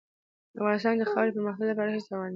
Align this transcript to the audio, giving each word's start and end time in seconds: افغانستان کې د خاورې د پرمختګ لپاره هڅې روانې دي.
افغانستان 0.59 0.93
کې 0.95 1.01
د 1.05 1.09
خاورې 1.11 1.29
د 1.31 1.35
پرمختګ 1.37 1.67
لپاره 1.71 1.89
هڅې 1.93 2.09
روانې 2.13 2.29
دي. 2.29 2.29